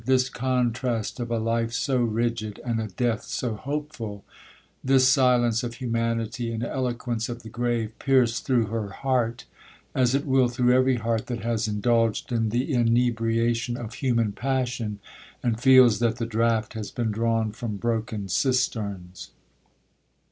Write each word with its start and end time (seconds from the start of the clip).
This 0.05 0.29
contrast 0.29 1.19
of 1.19 1.29
a 1.29 1.37
life 1.37 1.71
so 1.73 1.99
rigid, 2.01 2.59
and 2.65 2.79
a 2.79 2.87
death 2.87 3.21
so 3.25 3.53
hopeful,—this 3.53 5.07
silence 5.07 5.61
of 5.63 5.75
humanity, 5.75 6.51
and 6.51 6.63
eloquence 6.63 7.29
of 7.29 7.43
the 7.43 7.51
grave,—pierced 7.51 8.43
through 8.43 8.65
her 8.65 8.89
heart, 8.89 9.45
as 9.93 10.15
it 10.15 10.25
will 10.25 10.47
through 10.47 10.73
every 10.73 10.95
heart 10.95 11.27
that 11.27 11.43
has 11.43 11.67
indulged 11.67 12.31
in 12.31 12.49
the 12.49 12.73
inebriation 12.73 13.77
of 13.77 13.93
human 13.93 14.31
passion, 14.31 14.97
and 15.43 15.59
feels 15.61 15.99
that 15.99 16.15
the 16.15 16.25
draught 16.25 16.73
has 16.73 16.89
been 16.89 17.11
drawn 17.11 17.51
from 17.51 17.77
broken 17.77 18.27
cisterns. 18.27 19.29